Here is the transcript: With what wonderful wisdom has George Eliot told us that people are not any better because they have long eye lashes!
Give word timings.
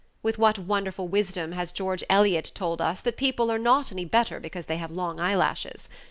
With 0.23 0.39
what 0.39 0.57
wonderful 0.57 1.07
wisdom 1.07 1.51
has 1.51 1.71
George 1.71 2.03
Eliot 2.09 2.53
told 2.55 2.81
us 2.81 3.01
that 3.01 3.17
people 3.17 3.51
are 3.51 3.59
not 3.59 3.91
any 3.91 4.03
better 4.03 4.39
because 4.39 4.65
they 4.65 4.77
have 4.77 4.89
long 4.89 5.19
eye 5.19 5.35
lashes! 5.35 5.87